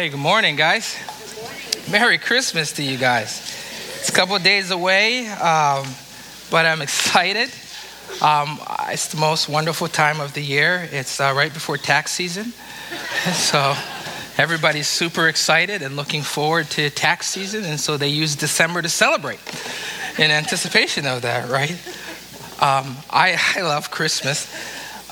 [0.00, 0.96] Hey, good morning, guys.
[1.90, 3.38] Merry Christmas to you guys.
[3.98, 5.86] It's a couple days away, um,
[6.50, 7.50] but I'm excited.
[8.22, 8.58] Um,
[8.88, 10.88] it's the most wonderful time of the year.
[10.90, 12.44] It's uh, right before tax season.
[13.34, 13.76] so
[14.38, 18.88] everybody's super excited and looking forward to tax season, and so they use December to
[18.88, 19.40] celebrate
[20.16, 21.78] in anticipation of that, right?
[22.62, 24.50] Um, I, I love Christmas.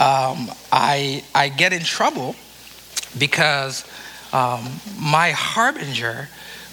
[0.01, 2.37] Um, I, I get in trouble
[3.19, 3.85] because
[4.33, 4.69] um,
[4.99, 6.29] my harbinger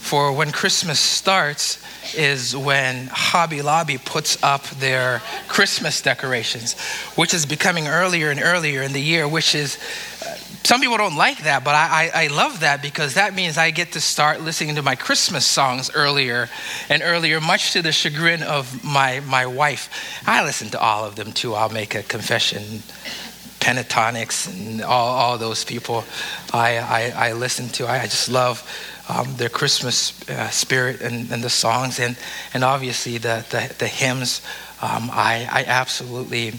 [0.05, 6.79] for when Christmas starts is when Hobby Lobby puts up their Christmas decorations,
[7.15, 9.79] which is becoming earlier and earlier in the year, which is,
[10.23, 13.57] uh, some people don't like that, but I, I, I, love that because that means
[13.57, 16.49] I get to start listening to my Christmas songs earlier
[16.87, 19.89] and earlier, much to the chagrin of my, my wife.
[20.27, 22.83] I listen to all of them too, I'll make a confession
[23.65, 26.03] Pentatonix and all, all those people
[26.53, 27.87] I, I, I listen to.
[27.87, 28.61] I, I just love
[29.09, 32.15] um, their Christmas uh, spirit and, and the songs and,
[32.53, 34.41] and obviously the, the, the hymns.
[34.83, 36.53] Um, I, I absolutely,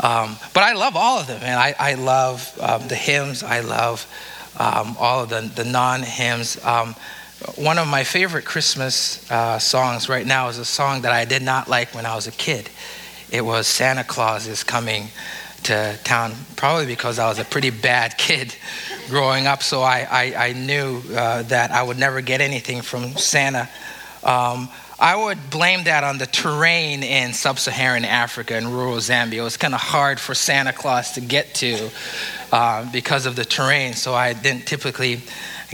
[0.00, 3.42] Um, but I love all of them, and I, I love um, the hymns.
[3.42, 4.06] I love
[4.58, 6.62] um, all of the, the non hymns.
[6.62, 6.94] Um,
[7.54, 11.40] one of my favorite Christmas uh, songs right now is a song that I did
[11.40, 12.68] not like when I was a kid.
[13.30, 15.08] It was Santa Claus is Coming
[15.64, 18.54] to town, probably because I was a pretty bad kid
[19.08, 19.62] growing up.
[19.62, 23.68] So I, I, I knew uh, that I would never get anything from Santa.
[24.22, 24.68] Um,
[24.98, 29.34] I would blame that on the terrain in sub Saharan Africa and rural Zambia.
[29.34, 31.90] It was kind of hard for Santa Claus to get to
[32.50, 35.20] uh, because of the terrain, so I didn't typically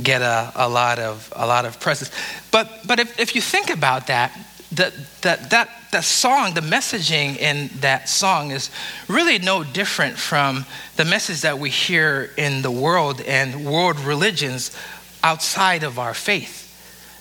[0.03, 2.11] get a, a, lot, of, a lot of presents.
[2.51, 4.37] But, but if, if you think about that,
[4.73, 8.71] that, that, that, that song, the messaging in that song is
[9.09, 10.65] really no different from
[10.97, 14.77] the message that we hear in the world and world religions
[15.23, 16.61] outside of our faith.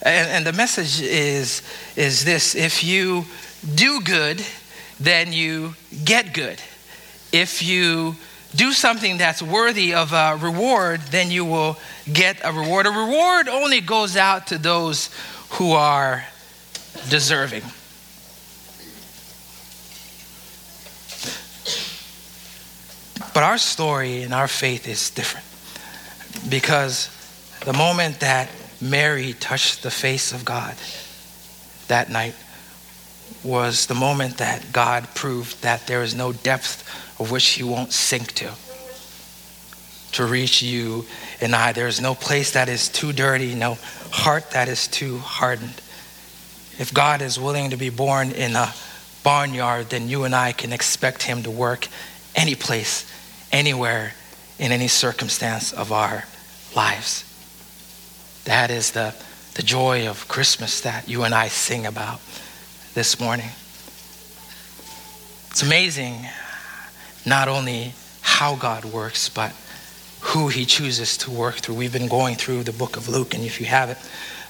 [0.01, 1.61] And, and the message is,
[1.97, 3.25] is this if you
[3.75, 4.43] do good,
[4.99, 6.59] then you get good.
[7.33, 8.15] If you
[8.55, 11.77] do something that's worthy of a reward, then you will
[12.11, 12.85] get a reward.
[12.85, 15.09] A reward only goes out to those
[15.51, 16.25] who are
[17.09, 17.63] deserving.
[23.41, 25.47] But our story and our faith is different
[26.47, 27.09] because
[27.65, 30.75] the moment that Mary touched the face of God
[31.87, 32.35] that night
[33.43, 36.87] was the moment that God proved that there is no depth
[37.19, 38.51] of which He won't sink to.
[40.11, 41.07] To reach you
[41.41, 43.79] and I, there is no place that is too dirty, no
[44.11, 45.81] heart that is too hardened.
[46.77, 48.71] If God is willing to be born in a
[49.23, 51.87] barnyard, then you and I can expect Him to work
[52.35, 53.11] any place,
[53.51, 54.13] anywhere,
[54.59, 56.25] in any circumstance of our
[56.75, 57.25] lives.
[58.45, 59.15] That is the,
[59.55, 62.21] the joy of Christmas that you and I sing about
[62.93, 63.49] this morning.
[65.49, 66.27] It's amazing
[67.25, 69.53] not only how God works, but
[70.21, 71.75] who He chooses to work through.
[71.75, 73.97] We've been going through the book of Luke, and if you have it,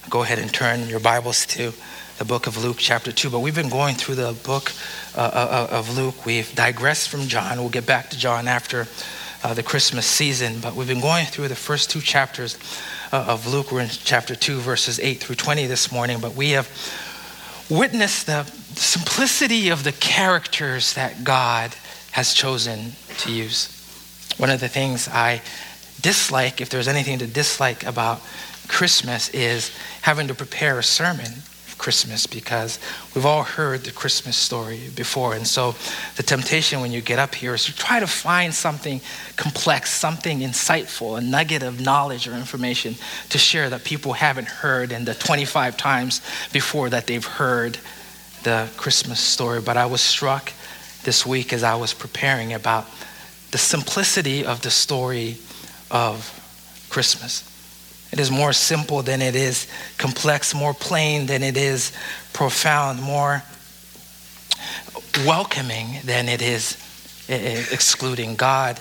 [0.10, 1.74] go ahead and turn your Bibles to
[2.18, 3.30] the book of Luke, chapter 2.
[3.30, 4.72] But we've been going through the book
[5.16, 6.26] uh, uh, uh, of Luke.
[6.26, 7.60] We've digressed from John.
[7.60, 8.88] We'll get back to John after
[9.44, 10.60] uh, the Christmas season.
[10.62, 12.58] But we've been going through the first two chapters
[13.12, 13.72] uh, of Luke.
[13.72, 16.20] We're in chapter 2, verses 8 through 20 this morning.
[16.22, 16.70] But we have
[17.70, 18.46] witnessed the
[18.76, 21.76] simplicity of the characters that God
[22.12, 23.78] has chosen to use.
[24.38, 25.42] One of the things I
[26.02, 28.22] dislike, if there's anything to dislike about
[28.68, 31.44] Christmas, is having to prepare a sermon
[31.82, 32.78] Christmas because
[33.16, 35.34] we've all heard the Christmas story before.
[35.34, 35.74] And so
[36.16, 39.02] the temptation when you get up here is to try to find something
[39.36, 42.94] complex, something insightful, a nugget of knowledge or information
[43.30, 46.22] to share that people haven't heard in the 25 times
[46.54, 47.80] before that they've heard
[48.44, 49.60] the Christmas story.
[49.60, 50.54] But I was struck
[51.04, 52.86] this week as I was preparing about
[53.50, 55.38] the simplicity of the story
[55.90, 56.30] of
[56.92, 57.51] Christmas.
[58.12, 59.68] It is more simple than it is
[59.98, 61.92] complex, more plain than it is
[62.34, 63.44] profound, more
[65.26, 66.78] welcoming than it is
[67.30, 68.36] eh, eh, excluding.
[68.36, 68.80] God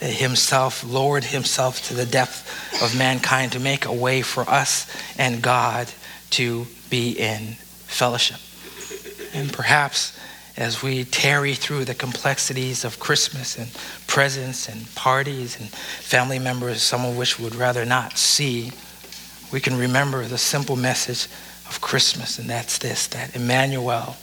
[0.00, 4.86] eh, Himself lowered Himself to the depth of mankind to make a way for us
[5.18, 5.88] and God
[6.30, 7.56] to be in
[7.86, 8.38] fellowship.
[9.34, 10.18] And perhaps
[10.60, 13.72] as we tarry through the complexities of Christmas and
[14.06, 18.70] presents and parties and family members, some of which would rather not see,
[19.50, 21.24] we can remember the simple message
[21.66, 24.16] of Christmas, and that's this that Emmanuel,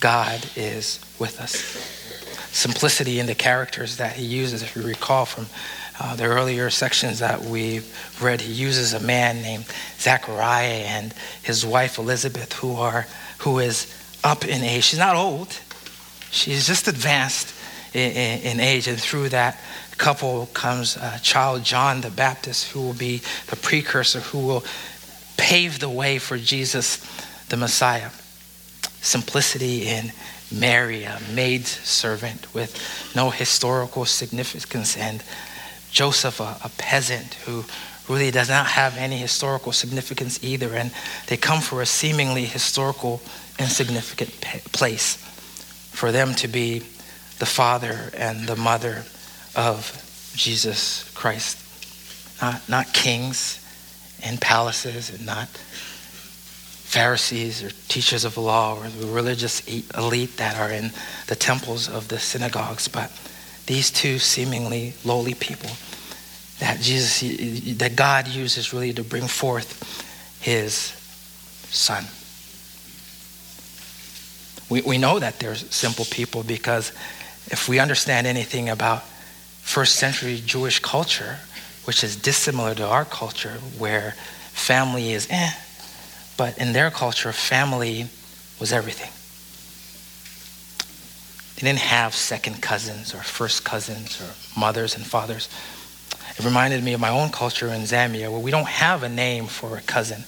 [0.00, 1.54] God is with us.
[2.50, 5.46] Simplicity in the characters that he uses, if you recall from
[6.00, 7.86] uh, the earlier sections that we've
[8.22, 9.66] read, he uses a man named
[9.98, 13.06] Zachariah and his wife Elizabeth, who are
[13.38, 13.92] who is
[14.24, 14.84] up in age.
[14.84, 15.60] She's not old;
[16.34, 17.54] she's just advanced
[17.94, 19.58] in, in, in age, and through that
[19.96, 24.64] couple comes a child John the Baptist, who will be the precursor, who will
[25.36, 26.98] pave the way for Jesus,
[27.48, 28.10] the Messiah.
[29.00, 30.12] Simplicity in
[30.50, 35.22] Mary, a maid servant with no historical significance, and
[35.90, 37.64] Joseph, a, a peasant who
[38.08, 40.90] really does not have any historical significance either, and
[41.28, 43.22] they come for a seemingly historical,
[43.58, 44.30] insignificant
[44.72, 45.18] place
[45.94, 46.80] for them to be
[47.38, 49.04] the father and the mother
[49.54, 51.58] of Jesus Christ.
[52.42, 53.64] Not, not kings
[54.22, 60.70] and palaces, and not Pharisees or teachers of law or the religious elite that are
[60.70, 60.90] in
[61.28, 63.10] the temples of the synagogues, but
[63.66, 65.70] these two seemingly lowly people
[66.58, 67.20] that Jesus,
[67.78, 69.82] that God uses really to bring forth
[70.40, 70.92] his
[71.70, 72.04] son.
[74.74, 76.90] We, we know that they're simple people because
[77.46, 79.04] if we understand anything about
[79.62, 81.38] first century Jewish culture,
[81.84, 84.16] which is dissimilar to our culture, where
[84.50, 85.52] family is eh,
[86.36, 88.08] but in their culture, family
[88.58, 89.12] was everything.
[91.54, 95.48] They didn't have second cousins or first cousins or mothers and fathers.
[96.36, 99.46] It reminded me of my own culture in Zambia, where we don't have a name
[99.46, 100.24] for a cousin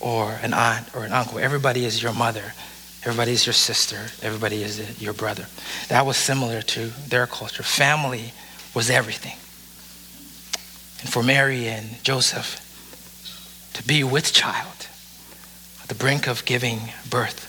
[0.00, 1.38] or an aunt or an uncle.
[1.38, 2.52] Everybody is your mother.
[3.02, 3.96] Everybody is your sister.
[4.22, 5.46] Everybody is your brother.
[5.88, 7.62] That was similar to their culture.
[7.62, 8.32] Family
[8.74, 9.36] was everything.
[11.00, 12.66] And for Mary and Joseph
[13.72, 14.88] to be with child,
[15.82, 17.46] at the brink of giving birth,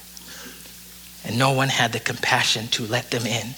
[1.26, 3.56] and no one had the compassion to let them in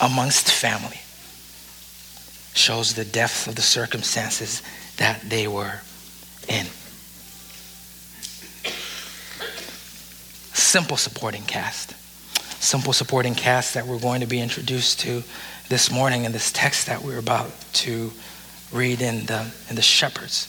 [0.00, 1.00] amongst family,
[2.54, 4.62] shows the depth of the circumstances
[4.98, 5.80] that they were
[6.48, 6.66] in.
[10.72, 11.94] Simple supporting cast.
[12.62, 15.22] Simple supporting cast that we're going to be introduced to
[15.68, 18.10] this morning in this text that we're about to
[18.72, 20.48] read in the, in the shepherds.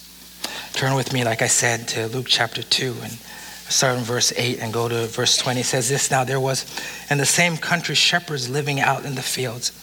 [0.71, 4.59] Turn with me, like I said, to Luke chapter 2 and start in verse 8
[4.61, 5.59] and go to verse 20.
[5.59, 6.73] It says this Now there was
[7.09, 9.73] in the same country shepherds living out in the fields,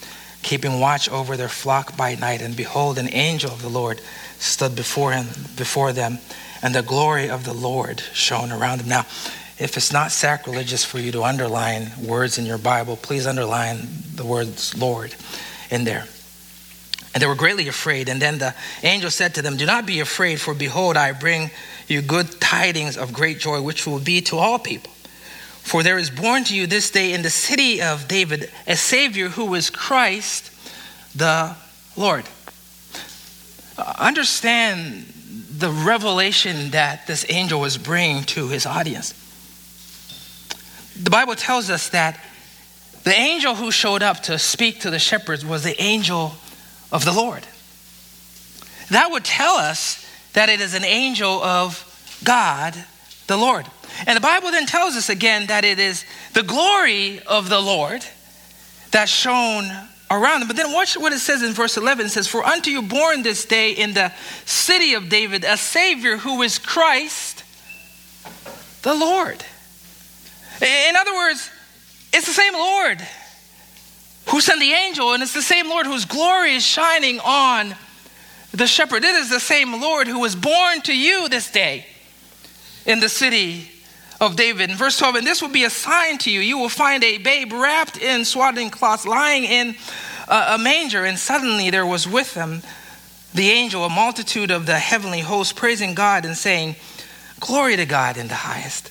[0.41, 2.41] keeping watch over their flock by night.
[2.41, 4.01] And behold, an angel of the Lord
[4.39, 5.27] stood before him,
[5.59, 6.19] before them,
[6.63, 8.89] and the glory of the Lord shone around them.
[8.89, 9.07] Now,
[9.61, 14.25] if it's not sacrilegious for you to underline words in your Bible, please underline the
[14.25, 15.15] words Lord
[15.71, 16.07] in there.
[17.13, 18.09] And they were greatly afraid.
[18.09, 21.51] And then the angel said to them, Do not be afraid, for behold, I bring
[21.89, 24.93] you good tidings of great joy, which will be to all people.
[25.61, 29.29] For there is born to you this day in the city of David a Savior
[29.29, 30.51] who is Christ
[31.15, 31.55] the
[31.97, 32.25] Lord.
[33.77, 35.05] Uh, understand
[35.59, 39.20] the revelation that this angel was bringing to his audience
[41.03, 42.21] the Bible tells us that
[43.05, 46.33] the angel who showed up to speak to the shepherds was the angel
[46.93, 47.47] of the Lord.
[48.91, 51.87] That would tell us that it is an angel of
[52.25, 52.75] God,
[53.27, 53.67] the Lord.
[54.07, 56.05] And the Bible then tells us again that it is
[56.35, 58.05] the glory of the Lord
[58.91, 59.71] that shone
[60.11, 60.49] around them.
[60.49, 62.07] But then watch what it says in verse 11.
[62.07, 64.13] It says, For unto you born this day in the
[64.45, 67.45] city of David a Savior who is Christ
[68.83, 69.45] the Lord.
[70.63, 71.51] In other words,
[72.13, 73.01] it's the same Lord
[74.29, 77.75] who sent the angel, and it's the same Lord whose glory is shining on
[78.53, 79.05] the shepherd.
[79.05, 81.87] It is the same Lord who was born to you this day
[82.85, 83.71] in the city
[84.21, 84.71] of David.
[84.71, 86.41] In verse 12, and this will be a sign to you.
[86.41, 89.75] You will find a babe wrapped in swaddling cloths, lying in
[90.29, 91.05] a, manger.
[91.05, 92.63] And suddenly there was with them
[93.33, 96.77] the angel, a multitude of the heavenly host, praising God and saying,
[97.39, 98.91] Glory to God in the highest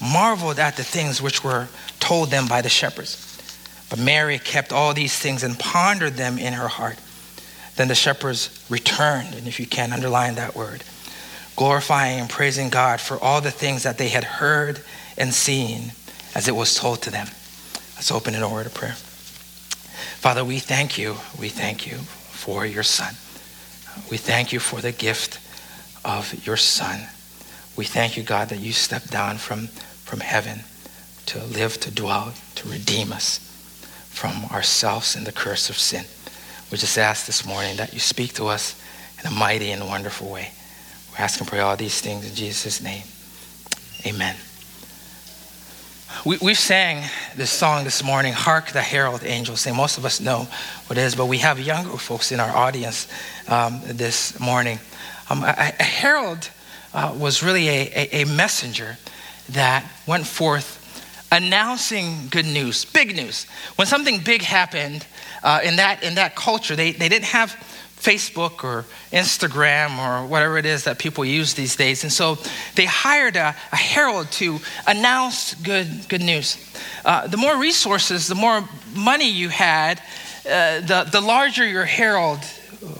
[0.00, 1.68] marveled at the things which were
[2.00, 3.24] told them by the shepherds.
[3.90, 6.98] But Mary kept all these things and pondered them in her heart.
[7.76, 10.82] Then the shepherds returned, and if you can, underline that word,
[11.56, 14.82] glorifying and praising God for all the things that they had heard
[15.16, 15.92] and seen
[16.34, 17.28] as it was told to them.
[17.96, 18.96] Let's open in a word of prayer.
[20.18, 21.16] Father, we thank you.
[21.38, 23.14] We thank you for your Son.
[24.10, 25.38] We thank you for the gift
[26.04, 27.08] of your Son.
[27.76, 29.68] We thank you, God, that you stepped down from,
[30.08, 30.60] from heaven
[31.26, 33.40] to live, to dwell, to redeem us
[34.08, 36.02] from ourselves and the curse of sin.
[36.72, 38.80] We just ask this morning that you speak to us
[39.20, 40.52] in a mighty and wonderful way.
[41.10, 43.02] We're asking pray all these things in Jesus' name.
[44.06, 44.34] Amen.
[46.24, 49.76] We, we sang this song this morning, Hark the Herald Angels Sing.
[49.76, 50.48] Most of us know
[50.86, 53.08] what it is, but we have younger folks in our audience
[53.46, 54.78] um, this morning.
[55.28, 56.48] Um, a, a, herald
[56.94, 58.96] uh, was really a, a, a messenger
[59.50, 60.76] that went forth
[61.30, 63.44] announcing good news, big news.
[63.76, 65.06] When something big happened
[65.42, 67.50] uh, in, that, in that culture, they, they didn't have
[67.98, 72.04] Facebook or Instagram or whatever it is that people use these days.
[72.04, 72.38] And so
[72.76, 76.56] they hired a, a herald to announce good, good news.
[77.04, 80.00] Uh, the more resources, the more money you had,
[80.48, 82.40] uh, the, the larger your herald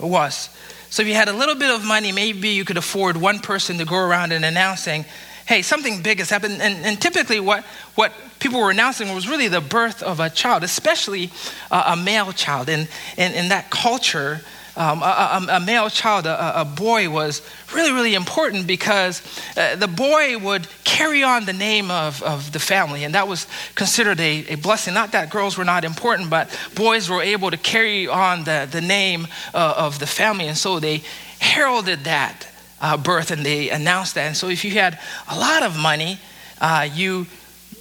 [0.01, 0.49] was.
[0.89, 3.77] So if you had a little bit of money, maybe you could afford one person
[3.77, 5.05] to go around and announcing,
[5.49, 6.61] hey, something big has happened.
[6.61, 7.63] And, and typically, what,
[7.95, 11.31] what people were announcing was really the birth of a child, especially
[11.71, 12.69] uh, a male child.
[12.69, 12.87] And
[13.17, 14.41] in, that culture,
[14.77, 15.05] um, a,
[15.49, 17.41] a, a, male child, a, a, boy, was
[17.73, 19.23] really, really important because
[19.57, 23.47] uh, the boy would carry on the name of, of the family, and that was
[23.73, 24.93] considered a, a blessing.
[24.93, 28.81] Not that girls were not important, but boys were able to carry on the, the
[28.81, 29.25] name
[29.55, 31.01] uh, of the family, and so they
[31.39, 32.48] heralded that
[32.81, 34.27] uh, birth and they announced that.
[34.27, 36.19] And so if you had a lot of money,
[36.61, 37.27] uh, you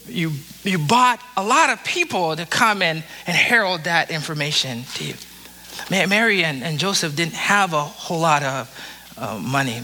[0.09, 0.33] you,
[0.65, 5.15] you bought a lot of people to come and, and herald that information to you.
[5.91, 9.83] Mary and, and Joseph didn't have a whole lot of uh, money.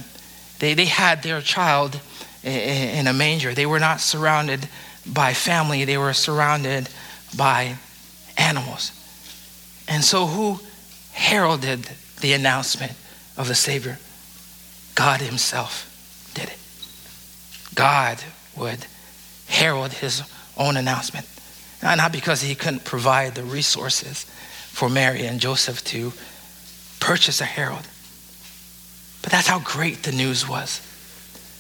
[0.58, 2.00] They, they had their child
[2.42, 3.54] in a manger.
[3.54, 4.68] They were not surrounded
[5.06, 6.88] by family, they were surrounded
[7.36, 7.76] by
[8.38, 8.92] animals.
[9.86, 10.60] And so, who
[11.12, 11.90] heralded
[12.20, 12.92] the announcement
[13.36, 13.98] of the Savior?
[14.94, 15.90] God Himself
[16.34, 16.58] did it.
[17.74, 18.18] God
[18.56, 18.86] would
[19.46, 20.22] herald his
[20.56, 21.26] own announcement.
[21.82, 24.24] Not because he couldn't provide the resources
[24.70, 26.12] for Mary and Joseph to
[26.98, 27.86] purchase a herald,
[29.22, 30.80] but that's how great the news was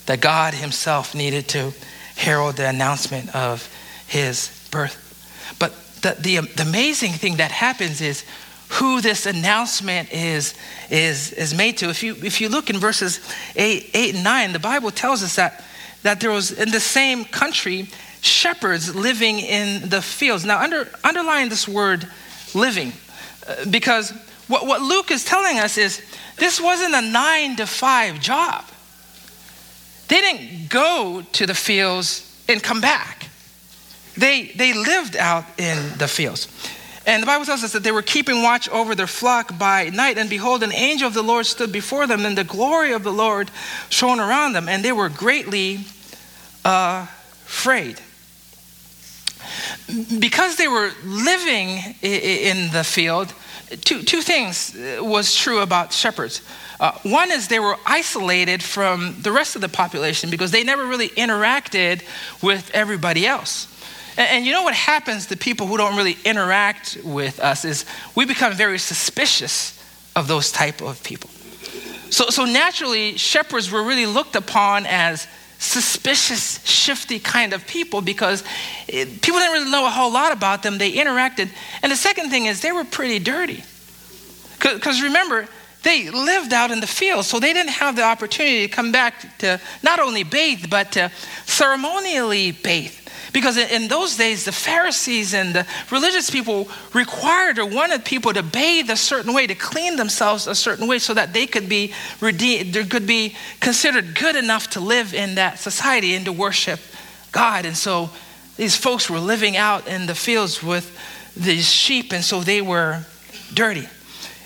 [0.06, 1.72] that God himself needed to
[2.16, 3.68] herald the announcement of
[4.06, 5.00] his birth.
[5.58, 8.24] But the, the, the amazing thing that happens is
[8.74, 10.54] who this announcement is,
[10.90, 11.88] is, is made to.
[11.90, 13.20] If you, if you look in verses
[13.56, 15.64] 8, 8 and 9, the Bible tells us that
[16.04, 17.88] that there was in the same country
[18.20, 20.44] shepherds living in the fields.
[20.44, 22.06] Now, under, underline this word
[22.54, 22.92] living,
[23.48, 24.10] uh, because
[24.46, 26.02] what, what Luke is telling us is
[26.36, 28.64] this wasn't a nine to five job.
[30.08, 33.28] They didn't go to the fields and come back.
[34.16, 36.48] They, they lived out in the fields.
[37.06, 40.16] And the Bible tells us that they were keeping watch over their flock by night,
[40.16, 43.12] and behold, an angel of the Lord stood before them, and the glory of the
[43.12, 43.50] Lord
[43.90, 45.80] shone around them, and they were greatly
[46.64, 48.00] afraid.
[50.18, 53.34] Because they were living in the field,
[53.82, 56.40] two, two things was true about shepherds.
[56.80, 60.86] Uh, one is they were isolated from the rest of the population because they never
[60.86, 62.02] really interacted
[62.42, 63.68] with everybody else.
[64.16, 67.84] And, and, you know what happens to people who don't really interact with us is
[68.14, 69.82] we become very suspicious
[70.14, 71.30] of those type of people.
[72.10, 75.26] So, so naturally, shepherds were really looked upon as
[75.58, 78.44] suspicious, shifty kind of people because
[78.86, 80.78] it, people didn't really know a whole lot about them.
[80.78, 81.48] They interacted.
[81.82, 83.64] And the second thing is they were pretty dirty.
[84.60, 85.48] Because remember,
[85.82, 89.38] they lived out in the field, so they didn't have the opportunity to come back
[89.38, 91.10] to not only bathe, but to
[91.44, 92.96] ceremonially bathe.
[93.34, 98.44] Because in those days, the Pharisees and the religious people required or wanted people to
[98.44, 101.92] bathe a certain way, to clean themselves a certain way, so that they could be
[102.20, 106.78] redeemed, they could be considered good enough to live in that society and to worship
[107.32, 107.66] God.
[107.66, 108.10] And so
[108.56, 110.96] these folks were living out in the fields with
[111.36, 113.04] these sheep, and so they were
[113.52, 113.88] dirty.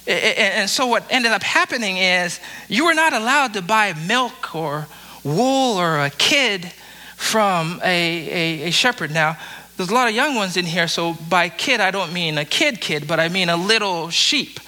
[0.06, 4.86] And so what ended up happening is you were not allowed to buy milk or
[5.22, 6.72] wool or a kid
[7.18, 9.10] from a, a, a shepherd.
[9.10, 9.36] Now,
[9.76, 12.44] there's a lot of young ones in here, so by kid, I don't mean a
[12.44, 14.60] kid kid, but I mean a little sheep.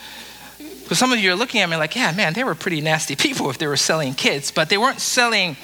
[0.59, 3.15] Because some of you are looking at me like, yeah, man, they were pretty nasty
[3.15, 4.51] people if they were selling kids.
[4.51, 5.57] But they weren't selling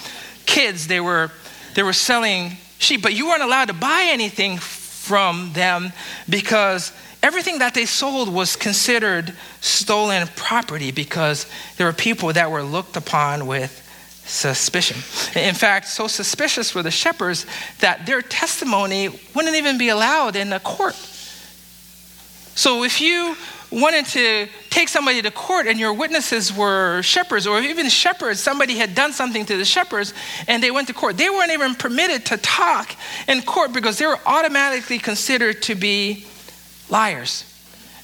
[0.46, 1.32] kids, they were,
[1.74, 3.02] they were selling sheep.
[3.02, 5.92] But you weren't allowed to buy anything from them
[6.30, 12.62] because everything that they sold was considered stolen property because there were people that were
[12.62, 13.82] looked upon with
[14.26, 14.96] suspicion.
[15.40, 17.46] In fact, so suspicious were the shepherds
[17.80, 20.94] that their testimony wouldn't even be allowed in a court.
[22.54, 23.36] So if you
[23.70, 28.76] wanted to take somebody to court and your witnesses were shepherds, or even shepherds, somebody
[28.76, 30.14] had done something to the shepherds
[30.48, 32.94] and they went to court, they weren't even permitted to talk
[33.28, 36.26] in court because they were automatically considered to be
[36.88, 37.44] liars.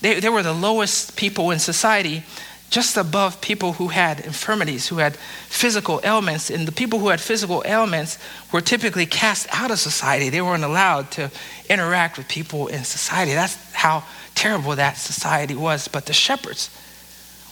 [0.00, 2.25] They, they were the lowest people in society
[2.73, 6.49] just above people who had infirmities, who had physical ailments.
[6.49, 8.19] And the people who had physical ailments
[8.50, 10.31] were typically cast out of society.
[10.31, 11.31] They weren't allowed to
[11.69, 13.35] interact with people in society.
[13.35, 15.87] That's how terrible that society was.
[15.87, 16.71] But the shepherds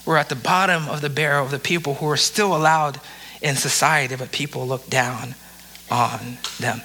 [0.07, 2.99] were at the bottom of the barrel of the people who were still allowed
[3.43, 5.35] in society, but people looked down
[5.91, 6.81] on them.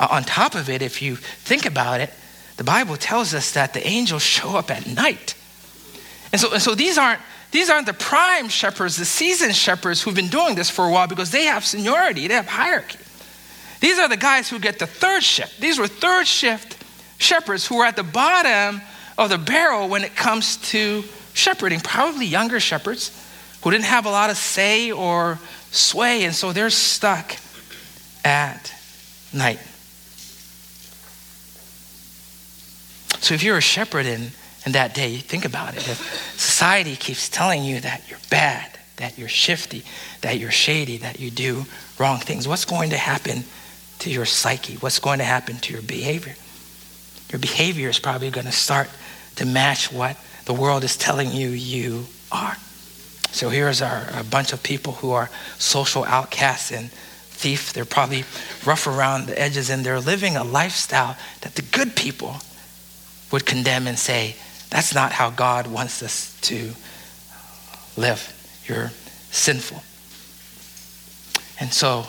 [0.00, 2.10] Uh, on top of it, if you think about it,
[2.56, 5.36] the Bible tells us that the angels show up at night.
[6.32, 7.20] And so, and so these aren't
[7.54, 11.06] these aren't the prime shepherds, the seasoned shepherds who've been doing this for a while
[11.06, 12.98] because they have seniority, they have hierarchy.
[13.78, 15.60] These are the guys who get the third shift.
[15.60, 16.76] These were third shift
[17.16, 18.82] shepherds who are at the bottom
[19.16, 23.12] of the barrel when it comes to shepherding, probably younger shepherds
[23.62, 25.38] who didn't have a lot of say or
[25.70, 27.36] sway, and so they're stuck
[28.24, 28.74] at
[29.32, 29.60] night.
[33.20, 34.06] So if you're a shepherd
[34.64, 35.86] in and that day, think about it.
[35.88, 35.98] If
[36.38, 39.84] society keeps telling you that you're bad, that you're shifty,
[40.22, 41.66] that you're shady, that you do
[41.98, 43.44] wrong things, what's going to happen
[43.98, 44.76] to your psyche?
[44.76, 46.34] What's going to happen to your behavior?
[47.30, 48.88] Your behavior is probably going to start
[49.36, 50.16] to match what
[50.46, 52.56] the world is telling you you are.
[53.32, 55.28] So here's our, a bunch of people who are
[55.58, 57.72] social outcasts and thief.
[57.72, 58.24] They're probably
[58.64, 62.36] rough around the edges and they're living a lifestyle that the good people
[63.32, 64.36] would condemn and say,
[64.74, 66.72] that's not how God wants us to
[67.96, 68.32] live.
[68.66, 68.90] You're
[69.30, 69.84] sinful.
[71.60, 72.06] And so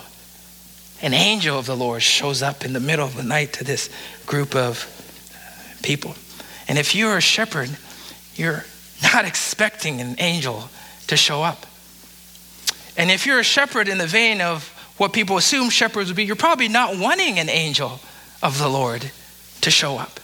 [1.04, 3.92] an angel of the Lord shows up in the middle of the night to this
[4.26, 4.84] group of
[5.84, 6.16] people.
[6.68, 7.70] And if you're a shepherd,
[8.34, 8.66] you're
[9.14, 10.70] not expecting an angel
[11.06, 11.68] to show up.
[12.98, 16.26] And if you're a shepherd in the vein of what people assume shepherds would be,
[16.26, 18.00] you're probably not wanting an angel
[18.42, 19.12] of the Lord
[19.62, 20.20] to show up.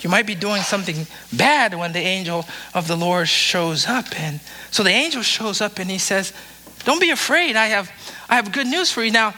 [0.00, 4.06] You might be doing something bad when the angel of the Lord shows up.
[4.18, 6.32] And so the angel shows up and he says,
[6.84, 7.56] Don't be afraid.
[7.56, 7.90] I have,
[8.28, 9.10] I have good news for you.
[9.10, 9.34] Now,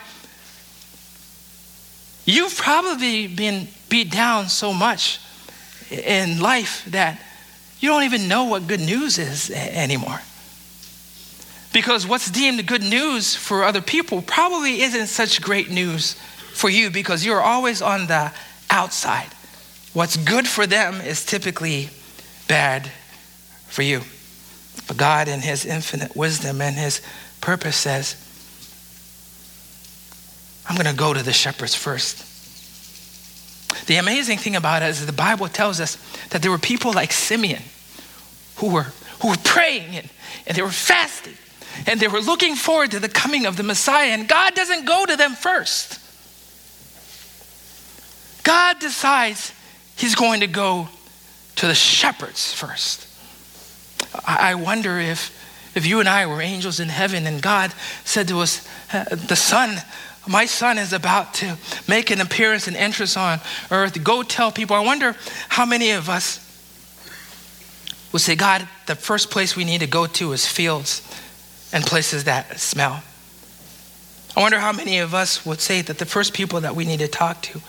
[2.25, 5.20] you've probably been beat down so much
[5.90, 7.20] in life that
[7.81, 10.20] you don't even know what good news is anymore.
[11.73, 16.14] Because what's deemed good news for other people probably isn't such great news
[16.53, 18.33] for you because you're always on the
[18.68, 19.29] outside.
[19.92, 21.90] What's good for them is typically
[22.46, 22.90] bad
[23.68, 24.03] for you.
[24.87, 27.03] But God, in His infinite wisdom and His
[27.40, 28.16] purpose, says,
[30.68, 32.26] I'm going to go to the shepherds first.
[33.87, 35.96] The amazing thing about it is the Bible tells us
[36.29, 37.62] that there were people like Simeon
[38.57, 38.87] who were,
[39.20, 40.09] who were praying and,
[40.46, 41.35] and they were fasting
[41.87, 45.07] and they were looking forward to the coming of the Messiah, and God doesn't go
[45.07, 45.98] to them first.
[48.42, 49.53] God decides
[50.00, 50.88] He's going to go
[51.56, 53.06] to the shepherds first.
[54.26, 55.30] I wonder if,
[55.74, 59.36] if you and I were angels in heaven and God said to us, uh, The
[59.36, 59.76] Son,
[60.26, 64.02] my son is about to make an appearance and entrance on earth.
[64.02, 64.74] Go tell people.
[64.74, 65.14] I wonder
[65.50, 66.40] how many of us
[68.14, 71.02] would say, God, the first place we need to go to is fields
[71.74, 73.02] and places that smell.
[74.34, 77.00] I wonder how many of us would say that the first people that we need
[77.00, 77.60] to talk to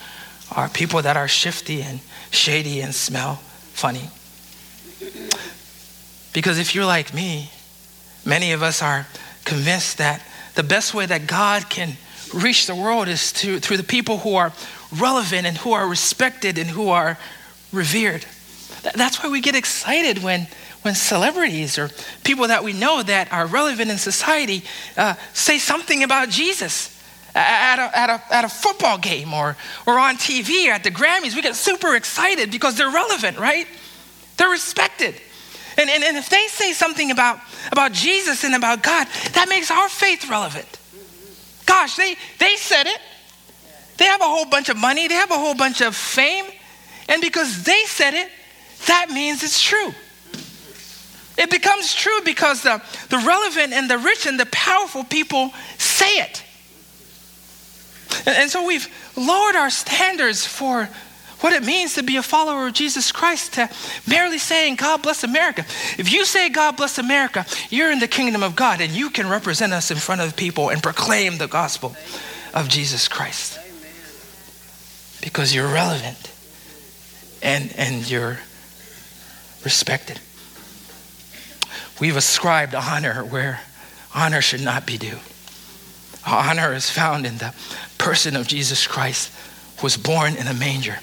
[0.51, 3.35] are people that are shifty and shady and smell
[3.73, 4.09] funny.
[6.33, 7.51] Because if you're like me,
[8.25, 9.07] many of us are
[9.45, 10.21] convinced that
[10.55, 11.97] the best way that God can
[12.33, 14.53] reach the world is to, through the people who are
[14.97, 17.17] relevant and who are respected and who are
[17.71, 18.25] revered.
[18.95, 20.47] That's why we get excited when,
[20.81, 21.89] when celebrities or
[22.23, 24.63] people that we know that are relevant in society
[24.97, 27.00] uh, say something about Jesus
[27.35, 30.91] at a, at, a, at a football game or, or on TV or at the
[30.91, 31.35] Grammys.
[31.35, 33.67] We get super excited because they're relevant, right?
[34.37, 35.15] They're respected.
[35.77, 37.39] And, and, and if they say something about,
[37.71, 40.79] about Jesus and about God, that makes our faith relevant.
[41.65, 42.99] Gosh, they, they said it.
[43.97, 46.45] They have a whole bunch of money, they have a whole bunch of fame.
[47.07, 48.29] And because they said it,
[48.87, 49.93] that means it's true.
[51.37, 56.17] It becomes true because the, the relevant and the rich and the powerful people say
[56.17, 56.43] it.
[58.25, 60.89] And, and so we've lowered our standards for
[61.41, 63.69] what it means to be a follower of Jesus Christ, to
[64.07, 65.65] merely saying, God bless America.
[65.97, 69.27] If you say, God bless America, you're in the kingdom of God and you can
[69.27, 71.95] represent us in front of people and proclaim the gospel
[72.53, 73.59] of Jesus Christ.
[75.21, 76.31] Because you're relevant
[77.41, 78.39] and, and you're
[79.63, 80.19] respected.
[81.99, 83.61] We've ascribed honor where
[84.13, 85.17] honor should not be due.
[86.25, 87.53] Honor is found in the
[87.97, 89.31] person of Jesus Christ,
[89.77, 90.99] who was born in a manger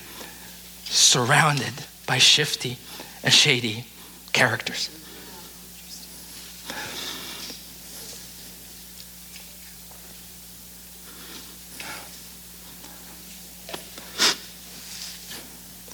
[0.85, 1.73] surrounded
[2.07, 2.79] by shifty
[3.23, 3.85] and shady
[4.33, 4.91] characters.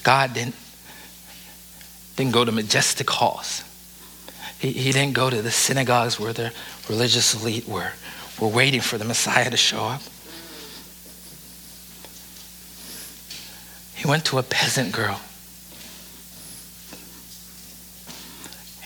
[0.04, 0.54] God didn't,
[2.16, 3.64] didn't go to majestic halls.
[4.58, 6.52] He, he didn't go to the synagogues where the
[6.88, 7.92] religious elite were,
[8.40, 10.02] were waiting for the Messiah to show up.
[13.94, 15.20] He went to a peasant girl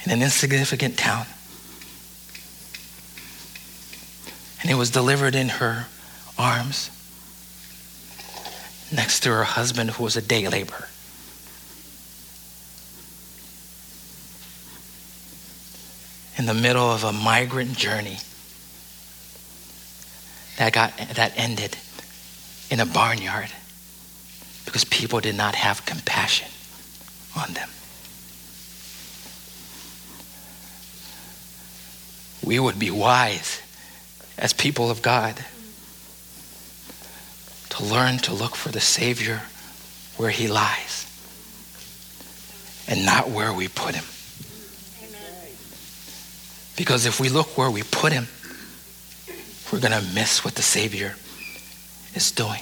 [0.05, 1.25] in an insignificant town.
[4.61, 5.87] And he was delivered in her
[6.37, 6.89] arms
[8.91, 10.87] next to her husband, who was a day laborer.
[16.37, 18.19] In the middle of a migrant journey
[20.59, 21.77] that, got, that ended
[22.69, 23.49] in a barnyard
[24.65, 26.49] because people did not have compassion
[27.35, 27.69] on them.
[32.43, 33.61] We would be wise
[34.37, 35.45] as people of God
[37.69, 39.43] to learn to look for the Savior
[40.17, 41.05] where he lies
[42.85, 44.03] and not where we put him.
[46.75, 48.27] Because if we look where we put him,
[49.71, 51.15] we're going to miss what the Savior
[52.15, 52.61] is doing.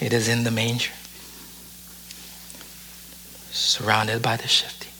[0.00, 0.92] It is in the manger,
[3.50, 4.92] surrounded by the shifting,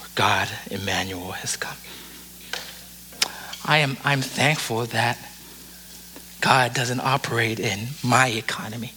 [0.00, 1.76] where God, Emmanuel, has come.
[3.64, 5.18] I am I'm thankful that
[6.40, 8.92] God doesn't operate in my economy.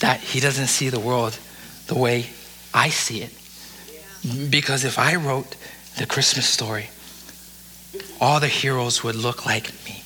[0.00, 1.38] That he doesn't see the world
[1.86, 2.26] the way
[2.72, 3.30] I see it.
[4.50, 5.54] Because if I wrote
[5.96, 6.90] the Christmas story,
[8.20, 10.02] all the heroes would look like me.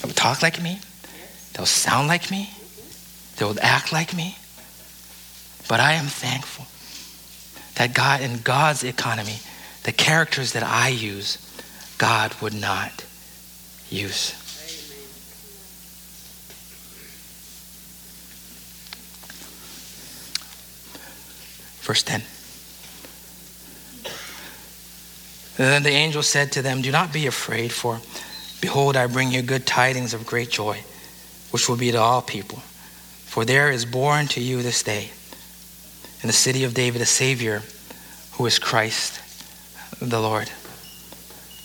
[0.00, 0.80] They would talk like me.
[1.54, 2.50] They'll sound like me.
[3.36, 4.36] They would act like me.
[5.68, 6.66] But I am thankful
[7.76, 9.36] that God, in God's economy,
[9.84, 11.38] the characters that I use,
[11.98, 13.04] God would not
[13.90, 14.32] use.
[21.82, 22.22] Verse 10.
[25.58, 28.00] And then the angel said to them, Do not be afraid, for
[28.60, 30.82] Behold, I bring you good tidings of great joy,
[31.50, 32.58] which will be to all people.
[32.58, 35.10] For there is born to you this day
[36.22, 37.62] in the city of David a Savior
[38.32, 39.20] who is Christ
[40.00, 40.48] the Lord.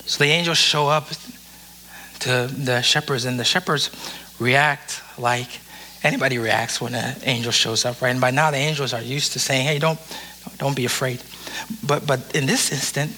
[0.06, 1.10] So the angels show up
[2.20, 3.90] to the shepherds, and the shepherds
[4.40, 5.60] react like
[6.04, 8.10] anybody reacts when an angel shows up, right?
[8.10, 10.00] And by now the angels are used to saying, "Hey, don't,
[10.58, 11.22] don't be afraid."
[11.82, 13.12] But but in this instant,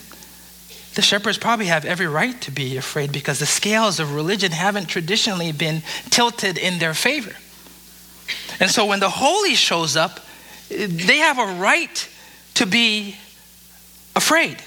[0.95, 4.85] the shepherds probably have every right to be afraid because the scales of religion haven't
[4.85, 7.35] traditionally been tilted in their favor.
[8.59, 10.19] And so when the holy shows up,
[10.69, 12.09] they have a right
[12.55, 13.15] to be
[14.15, 14.57] afraid.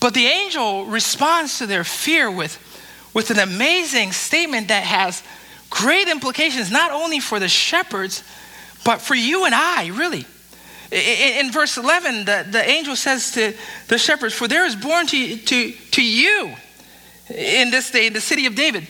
[0.00, 2.58] But the angel responds to their fear with,
[3.14, 5.22] with an amazing statement that has
[5.70, 8.22] great implications, not only for the shepherds,
[8.84, 10.26] but for you and I, really.
[10.90, 13.54] In, in verse 11, the, the angel says to
[13.88, 16.54] the shepherds, For there is born to, to, to you
[17.28, 18.86] in this day in the city of David.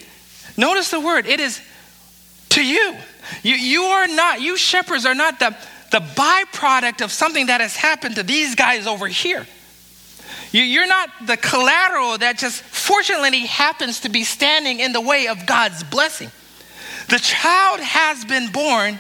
[0.56, 1.60] Notice the word, it is
[2.50, 2.96] to you.
[3.42, 5.56] You, you are not, you shepherds are not the,
[5.90, 9.46] the byproduct of something that has happened to these guys over here.
[10.52, 15.28] You, you're not the collateral that just fortunately happens to be standing in the way
[15.28, 16.30] of God's blessing.
[17.08, 18.98] The child has been born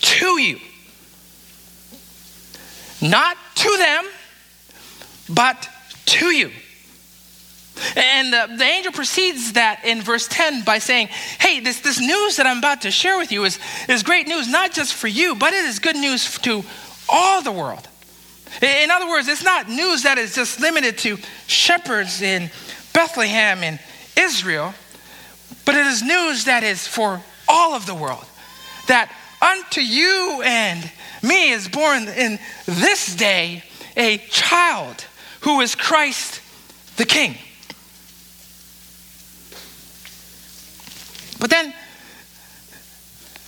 [0.00, 0.60] to you.
[3.02, 4.04] Not to them,
[5.28, 5.68] but
[6.06, 6.50] to you.
[7.96, 11.08] And the, the, angel precedes that in verse 10 by saying,
[11.40, 14.48] Hey, this, this news that I'm about to share with you is, is great news,
[14.48, 16.62] not just for you, but it is good news to
[17.08, 17.88] all the world.
[18.60, 22.50] In other words, it's not news that is just limited to shepherds in
[22.92, 23.80] Bethlehem and
[24.16, 24.74] Israel,
[25.64, 28.24] but it is news that is for all of the world.
[28.88, 29.10] That
[29.42, 30.90] unto you and
[31.22, 33.64] me is born in this day
[33.96, 35.04] a child
[35.42, 36.40] who is Christ
[36.96, 37.36] the King.
[41.40, 41.74] But then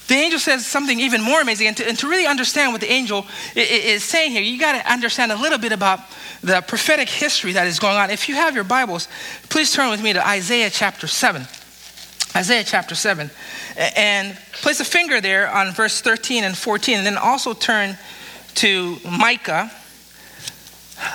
[0.09, 1.69] the angel says something even more amazing.
[1.69, 4.93] And to, and to really understand what the angel is saying here, you got to
[4.93, 6.01] understand a little bit about
[6.43, 8.11] the prophetic history that is going on.
[8.11, 9.09] If you have your Bibles,
[9.49, 11.47] please turn with me to Isaiah chapter 7.
[12.37, 13.31] Isaiah chapter 7.
[13.77, 17.97] And place a finger there on verse 13 and 14, and then also turn
[18.57, 19.71] to Micah,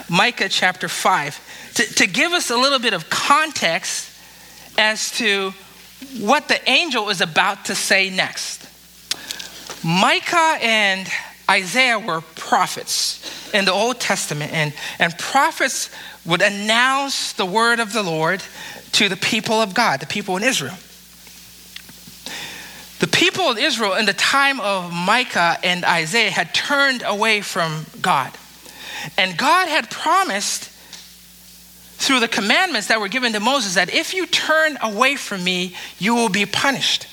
[0.10, 4.10] Micah chapter 5, to, to give us a little bit of context
[4.77, 5.53] as to
[6.19, 8.65] what the angel is about to say next.
[9.84, 11.08] Micah and
[11.49, 15.89] Isaiah were prophets in the Old Testament, and, and prophets
[16.25, 18.41] would announce the word of the Lord
[18.93, 20.77] to the people of God, the people in Israel.
[22.99, 27.85] The people of Israel in the time of Micah and Isaiah had turned away from
[28.01, 28.31] God.
[29.17, 30.69] And God had promised
[31.99, 35.75] through the commandments that were given to Moses that if you turn away from me,
[35.97, 37.07] you will be punished.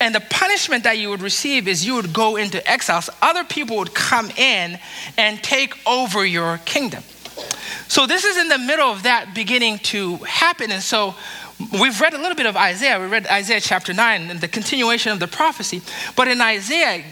[0.00, 3.08] And the punishment that you would receive is you would go into exiles.
[3.20, 4.78] Other people would come in
[5.16, 7.02] and take over your kingdom.
[7.88, 10.72] So this is in the middle of that beginning to happen.
[10.72, 11.14] And so
[11.80, 12.98] we've read a little bit of Isaiah.
[12.98, 15.82] We read Isaiah chapter 9 and the continuation of the prophecy.
[16.16, 17.04] But in Isaiah,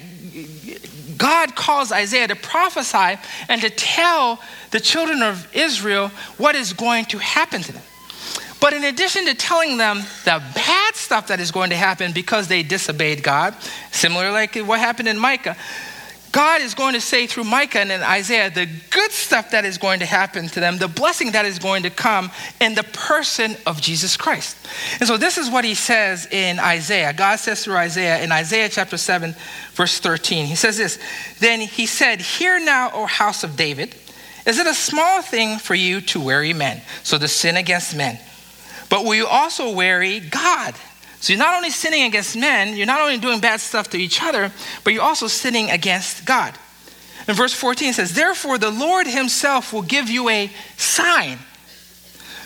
[1.16, 6.08] God calls Isaiah to prophesy and to tell the children of Israel
[6.38, 7.82] what is going to happen to them.
[8.60, 12.48] But in addition to telling them the bad stuff that is going to happen because
[12.48, 13.54] they disobeyed God,
[13.90, 15.56] similar like what happened in Micah,
[16.32, 19.98] God is going to say through Micah and Isaiah the good stuff that is going
[20.00, 23.80] to happen to them, the blessing that is going to come in the person of
[23.80, 24.56] Jesus Christ.
[25.00, 27.12] And so this is what he says in Isaiah.
[27.12, 29.34] God says through Isaiah in Isaiah chapter 7,
[29.72, 30.46] verse 13.
[30.46, 30.98] He says this
[31.40, 33.96] Then he said, Hear now, O house of David,
[34.46, 38.18] is it a small thing for you to weary men, so to sin against men?
[38.88, 40.74] But will you also weary God?
[41.20, 44.22] So you're not only sinning against men, you're not only doing bad stuff to each
[44.22, 44.52] other,
[44.85, 46.54] but you're also sinning against God.
[47.28, 51.38] In verse 14 it says, Therefore the Lord himself will give you a sign.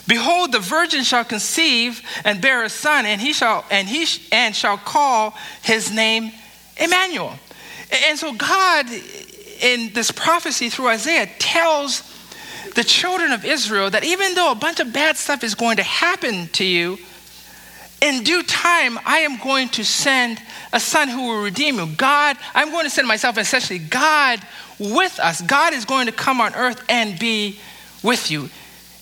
[0.07, 4.29] Behold, the virgin shall conceive and bear a son, and he shall and he sh-
[4.31, 6.31] and shall call his name
[6.77, 7.39] Emmanuel.
[8.09, 8.87] And so God,
[9.63, 12.03] in this prophecy through Isaiah, tells
[12.75, 15.83] the children of Israel that even though a bunch of bad stuff is going to
[15.83, 16.99] happen to you,
[18.05, 20.39] in due time, I am going to send
[20.75, 21.87] a son who will redeem you.
[21.87, 24.41] God, I'm going to send myself, essentially, God
[24.79, 25.41] with us.
[25.41, 27.59] God is going to come on earth and be
[28.03, 28.51] with you.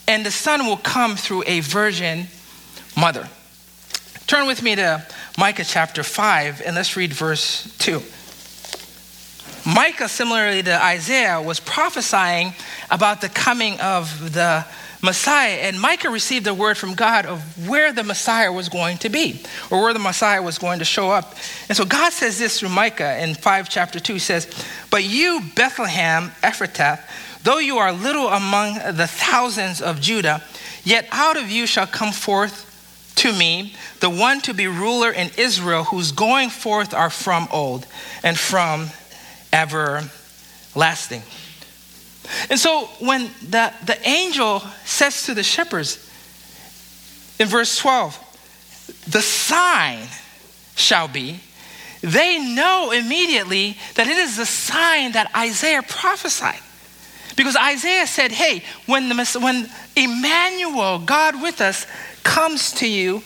[0.07, 2.29] And the son will come through a virgin
[2.97, 3.29] mother.
[4.29, 5.05] Turn with me to
[5.37, 8.01] Micah chapter 5, and let's read verse 2.
[9.67, 12.55] Micah, similarly to Isaiah, was prophesying
[12.89, 14.65] about the coming of the
[15.03, 15.59] Messiah.
[15.63, 19.43] And Micah received a word from God of where the Messiah was going to be
[19.71, 21.35] or where the Messiah was going to show up.
[21.69, 24.15] And so God says this through Micah in 5 chapter 2.
[24.15, 24.49] He says,
[24.91, 27.01] But you, Bethlehem, Ephrathah,
[27.43, 30.43] though you are little among the thousands of Judah,
[30.85, 32.69] yet out of you shall come forth
[33.17, 37.87] to me the one to be ruler in Israel, whose going forth are from old
[38.23, 38.89] and from
[39.53, 41.23] everlasting.
[42.51, 45.97] And so when the, the angel says to the shepherds
[47.39, 48.19] in verse 12,
[49.09, 50.07] the sign
[50.77, 51.41] shall be,
[52.01, 56.61] they know immediately that it is the sign that Isaiah prophesied.
[57.37, 61.87] Because Isaiah said, hey, when, the, when Emmanuel, God with us,
[62.25, 63.23] comes to you,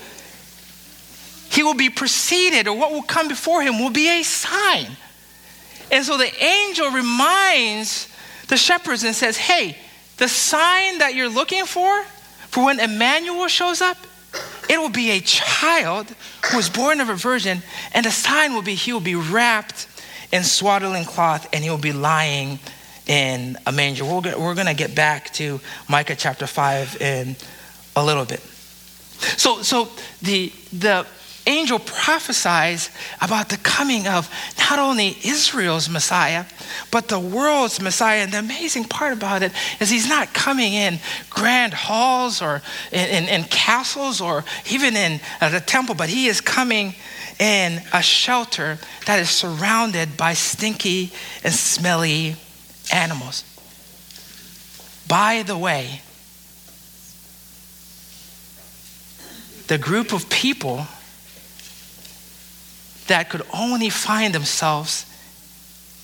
[1.50, 4.88] he will be preceded, or what will come before him will be a sign.
[5.90, 8.08] And so the angel reminds
[8.48, 9.76] the shepherds and says, Hey,
[10.16, 12.04] the sign that you're looking for,
[12.48, 13.98] for when Emmanuel shows up,
[14.68, 16.14] it will be a child
[16.50, 19.88] who is born of a virgin, and the sign will be he will be wrapped
[20.32, 22.58] in swaddling cloth and he will be lying
[23.06, 24.04] in a manger.
[24.04, 27.36] We're, we're going to get back to Micah chapter 5 in
[27.94, 28.40] a little bit.
[29.38, 29.88] So, so
[30.22, 31.06] the, the
[31.46, 36.44] angel prophesies about the coming of not only Israel's Messiah,
[36.90, 38.22] but the world's Messiah.
[38.22, 40.98] And the amazing part about it is he's not coming in
[41.30, 46.26] grand halls or in, in, in castles or even in uh, the temple, but he
[46.26, 46.94] is coming
[47.38, 51.12] in a shelter that is surrounded by stinky
[51.44, 52.36] and smelly
[52.92, 53.44] animals.
[55.08, 56.00] By the way,
[59.68, 60.86] the group of people
[63.08, 65.06] that could only find themselves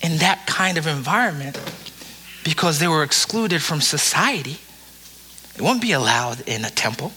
[0.01, 1.59] in that kind of environment
[2.43, 4.57] because they were excluded from society.
[5.55, 7.13] It wouldn't be allowed in a temple,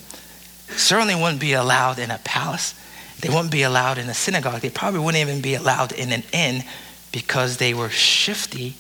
[0.68, 2.75] certainly wouldn't be allowed in a palace.
[3.20, 4.61] They wouldn't be allowed in a synagogue.
[4.61, 6.64] They probably wouldn't even be allowed in an inn
[7.12, 8.75] because they were shifty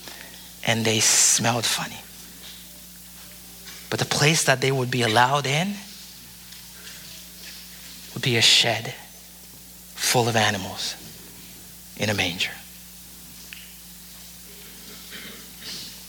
[0.66, 1.96] and they smelled funny.
[3.88, 5.74] But the place that they would be allowed in
[8.12, 8.94] would be a shed
[9.96, 10.94] full of animals
[11.96, 12.52] in a manger.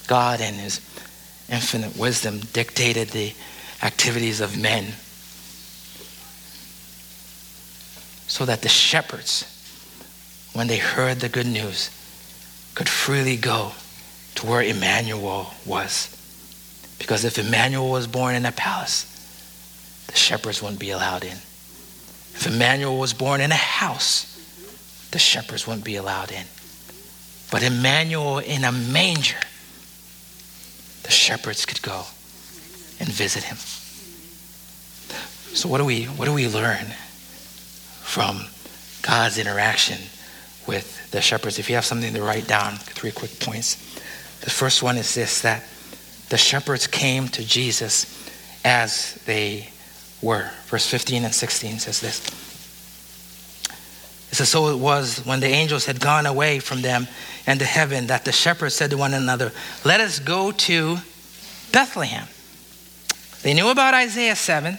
[0.07, 0.79] God, in His
[1.49, 3.33] infinite wisdom, dictated the
[3.81, 4.93] activities of men
[8.27, 9.45] so that the shepherds,
[10.53, 11.89] when they heard the good news,
[12.75, 13.71] could freely go
[14.35, 16.13] to where Emmanuel was.
[16.99, 19.05] Because if Emmanuel was born in a palace,
[20.07, 21.37] the shepherds wouldn't be allowed in.
[22.37, 24.37] If Emmanuel was born in a house,
[25.09, 26.45] the shepherds wouldn't be allowed in.
[27.49, 29.39] But Emmanuel in a manger,
[31.01, 32.03] the shepherds could go
[32.99, 33.57] and visit him.
[35.55, 36.85] So what do we what do we learn
[38.03, 38.45] from
[39.01, 39.97] God's interaction
[40.67, 41.57] with the shepherds?
[41.57, 43.77] If you have something to write down, three quick points.
[44.41, 45.63] The first one is this that
[46.29, 48.05] the shepherds came to Jesus
[48.63, 49.71] as they
[50.21, 50.51] were.
[50.65, 52.25] Verse 15 and 16 says this.
[54.31, 57.07] It says, So it was when the angels had gone away from them
[57.45, 59.51] and to heaven that the shepherds said to one another,
[59.85, 60.97] Let us go to
[61.71, 62.27] Bethlehem.
[63.43, 64.77] They knew about Isaiah 7,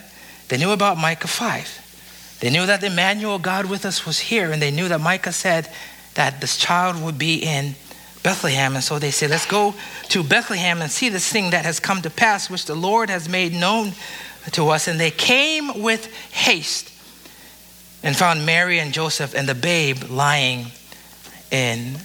[0.49, 2.39] they knew about Micah 5.
[2.41, 5.69] They knew that Emmanuel, God with us, was here, and they knew that Micah said
[6.15, 7.75] that this child would be in
[8.23, 8.75] Bethlehem.
[8.75, 9.75] And so they said, Let's go
[10.11, 13.29] to Bethlehem and see this thing that has come to pass, which the Lord has
[13.29, 13.93] made known
[14.53, 14.89] to us.
[14.89, 16.93] And they came with haste
[18.03, 20.67] and found Mary and Joseph and the babe lying
[21.51, 21.97] in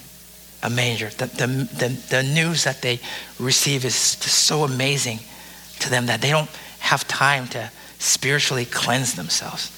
[0.62, 1.10] a manger.
[1.10, 3.00] The, the, the, the news that they
[3.40, 5.20] receive is so amazing
[5.80, 9.72] to them that they don't have time to spiritually cleanse themselves.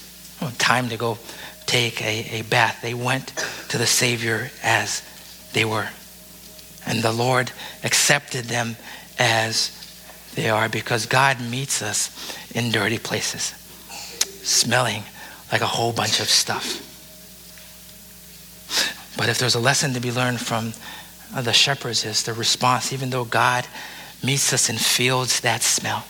[0.57, 1.17] time to go
[1.65, 2.79] take a, a bath.
[2.81, 3.27] They went
[3.69, 5.03] to the Savior as
[5.53, 5.89] they were.
[6.85, 7.51] And the Lord
[7.83, 8.75] accepted them
[9.17, 9.84] as
[10.35, 13.53] they are because God meets us in dirty places,
[14.43, 15.03] smelling
[15.51, 16.81] like a whole bunch of stuff.
[19.17, 20.73] But if there's a lesson to be learned from
[21.33, 23.65] the shepherds is the response, even though God
[24.23, 26.05] meets us in fields that smell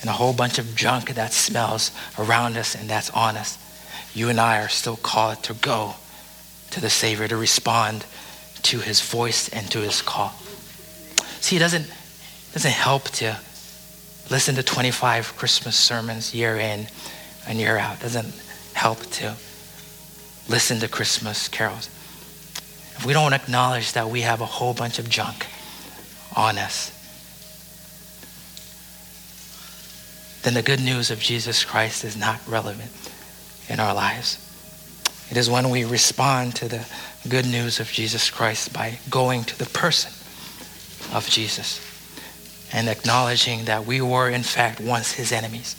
[0.00, 3.58] and a whole bunch of junk that smells around us and that's on us,
[4.14, 5.94] you and I are still called to go
[6.70, 8.04] to the Savior, to respond
[8.62, 10.32] to his voice and to his call.
[11.40, 11.90] See, it doesn't,
[12.58, 13.38] doesn't help to
[14.30, 16.88] listen to 25 Christmas sermons year in
[17.46, 17.98] and year out.
[17.98, 18.34] It doesn't
[18.72, 19.36] help to
[20.48, 21.86] listen to Christmas carols.
[22.96, 25.46] If we don't acknowledge that we have a whole bunch of junk
[26.34, 26.90] on us,
[30.42, 32.90] then the good news of Jesus Christ is not relevant
[33.68, 34.36] in our lives.
[35.30, 36.84] It is when we respond to the
[37.28, 40.10] good news of Jesus Christ by going to the person
[41.14, 41.87] of Jesus
[42.72, 45.76] and acknowledging that we were, in fact, once his enemies.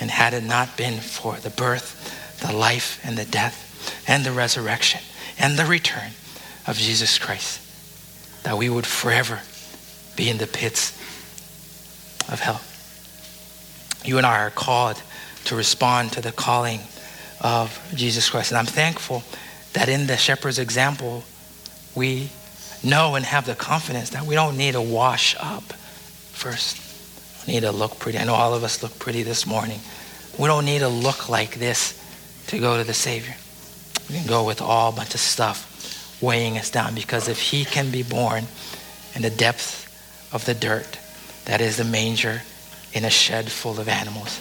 [0.00, 4.32] And had it not been for the birth, the life, and the death, and the
[4.32, 5.00] resurrection,
[5.38, 6.10] and the return
[6.66, 7.60] of Jesus Christ,
[8.42, 9.40] that we would forever
[10.16, 10.98] be in the pits
[12.28, 12.60] of hell.
[14.04, 15.00] You and I are called
[15.44, 16.80] to respond to the calling
[17.40, 18.50] of Jesus Christ.
[18.50, 19.22] And I'm thankful
[19.74, 21.24] that in the shepherd's example,
[21.94, 22.30] we
[22.82, 25.74] know and have the confidence that we don't need to wash up
[26.34, 27.46] first.
[27.46, 28.18] We need to look pretty.
[28.18, 29.80] I know all of us look pretty this morning.
[30.38, 32.00] We don't need to look like this
[32.48, 33.34] to go to the Savior.
[34.08, 35.70] We can go with all bunch of stuff
[36.20, 38.44] weighing us down because if he can be born
[39.14, 39.82] in the depth
[40.32, 40.98] of the dirt
[41.44, 42.42] that is the manger
[42.92, 44.40] in a shed full of animals,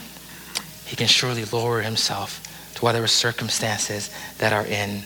[0.86, 2.42] he can surely lower himself
[2.76, 5.04] to whatever circumstances that are in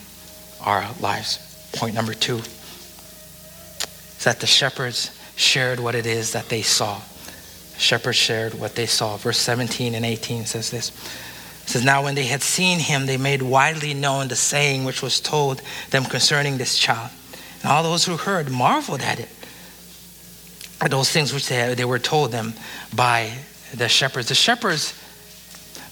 [0.61, 1.39] our lives.
[1.73, 6.99] Point number two is that the shepherds shared what it is that they saw.
[7.77, 9.15] Shepherds shared what they saw.
[9.15, 10.89] Verse 17 and 18 says this.
[11.63, 15.01] It says, Now when they had seen him, they made widely known the saying which
[15.01, 17.11] was told them concerning this child.
[17.61, 19.29] And all those who heard marveled at it,
[20.81, 22.53] at those things which they, they were told them
[22.93, 23.31] by
[23.73, 24.27] the shepherds.
[24.27, 24.93] The shepherds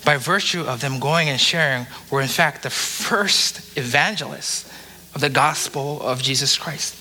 [0.06, 4.72] by virtue of them going and sharing, were in fact the first evangelists
[5.16, 6.96] of the gospel of Jesus Christ.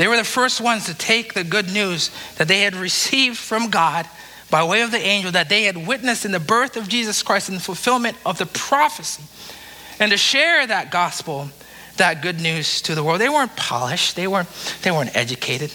[0.00, 3.68] They were the first ones to take the good news that they had received from
[3.68, 4.08] God
[4.50, 7.50] by way of the angel that they had witnessed in the birth of Jesus Christ
[7.50, 9.22] and the fulfillment of the prophecy,
[10.02, 11.50] and to share that gospel,
[11.98, 13.20] that good news to the world.
[13.20, 14.48] They weren't polished, they weren't,
[14.80, 15.70] they weren't educated.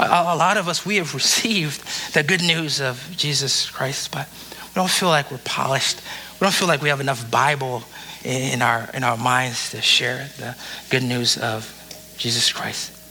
[0.00, 4.28] A, a lot of us, we have received the good news of Jesus Christ, but
[4.74, 6.00] We don't feel like we're polished.
[6.40, 7.84] We don't feel like we have enough Bible
[8.24, 10.56] in our, in our minds to share the
[10.90, 11.70] good news of
[12.18, 13.03] Jesus Christ.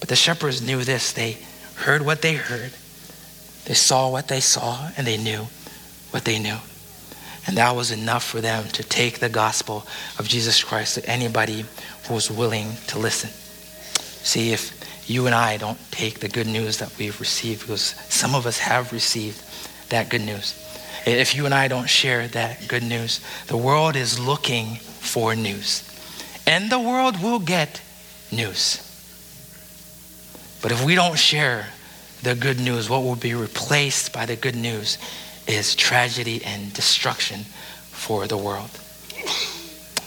[0.00, 1.12] But the shepherds knew this.
[1.12, 1.38] They
[1.76, 2.72] heard what they heard,
[3.64, 5.46] they saw what they saw, and they knew
[6.10, 6.56] what they knew.
[7.46, 9.86] And that was enough for them to take the gospel
[10.18, 11.64] of Jesus Christ to anybody
[12.06, 13.30] who was willing to listen.
[13.30, 14.74] See, if
[15.08, 18.58] you and I don't take the good news that we've received, because some of us
[18.58, 19.40] have received
[19.90, 20.60] that good news,
[21.06, 25.84] if you and I don't share that good news, the world is looking for news.
[26.48, 27.80] And the world will get
[28.32, 28.85] news.
[30.62, 31.66] But if we don't share
[32.22, 34.98] the good news, what will be replaced by the good news
[35.46, 37.44] is tragedy and destruction
[37.90, 38.70] for the world.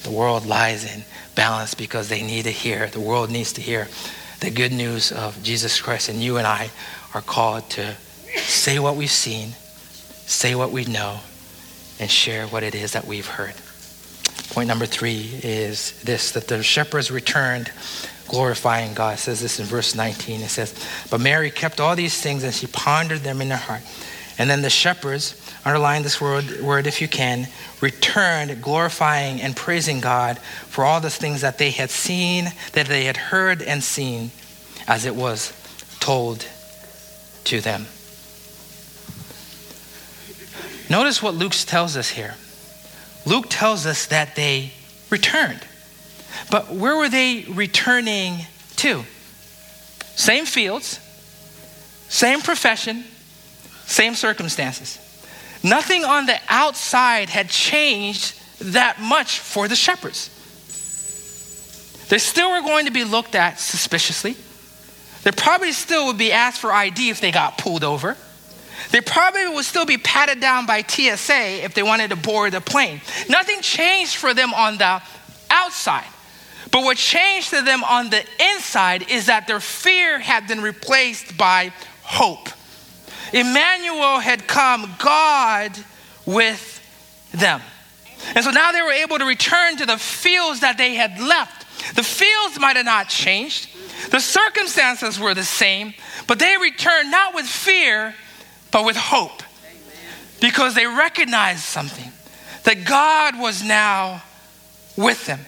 [0.04, 1.04] The world lies in
[1.36, 3.88] balance because they need to hear, the world needs to hear
[4.40, 6.10] the good news of Jesus Christ.
[6.10, 6.72] And you and I
[7.14, 7.96] are called to
[8.38, 9.50] say what we've seen,
[10.26, 11.20] say what we know,
[12.00, 13.54] and share what it is that we've heard.
[14.52, 17.72] Point number three is this that the shepherds returned
[18.30, 19.16] glorifying God.
[19.16, 20.42] It says this in verse 19.
[20.42, 20.74] It says,
[21.10, 23.82] But Mary kept all these things and she pondered them in her heart.
[24.38, 27.48] And then the shepherds, underline this word, word if you can,
[27.82, 33.04] returned glorifying and praising God for all the things that they had seen, that they
[33.04, 34.32] had heard and seen
[34.88, 35.52] as it was
[36.00, 36.48] told
[37.44, 37.86] to them.
[40.90, 42.36] Notice what Luke tells us here.
[43.26, 44.72] Luke tells us that they
[45.10, 45.60] returned.
[46.52, 48.46] But where were they returning
[48.78, 49.04] to?
[50.16, 51.00] Same fields,
[52.10, 53.04] same profession,
[53.86, 55.00] same circumstances.
[55.64, 60.30] Nothing on the outside had changed that much for the shepherds.
[62.10, 64.36] They still were going to be looked at suspiciously.
[65.24, 68.18] They probably still would be asked for ID if they got pulled over.
[68.92, 72.62] They probably would still be patted down by TSA if they wanted to board the
[72.62, 73.02] plane.
[73.30, 75.02] Nothing changed for them on the
[75.52, 76.08] outside.
[76.72, 78.24] But what changed to them on the
[78.56, 82.50] inside is that their fear had been replaced by hope.
[83.34, 85.72] Emmanuel had come, God
[86.26, 86.76] with
[87.32, 87.62] them.
[88.36, 91.96] And so now they were able to return to the fields that they had left.
[91.96, 93.70] The fields might have not changed,
[94.12, 95.94] the circumstances were the same,
[96.28, 98.16] but they returned not with fear,
[98.72, 99.44] but with hope.
[100.42, 102.12] Because they recognized something
[102.64, 104.24] that God was now
[104.96, 105.40] with them.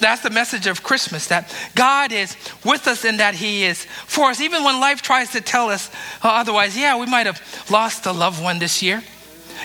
[0.00, 4.30] That's the message of Christmas that God is with us and that He is for
[4.30, 4.40] us.
[4.40, 5.90] Even when life tries to tell us
[6.22, 7.40] uh, otherwise, yeah, we might have
[7.70, 9.02] lost a loved one this year.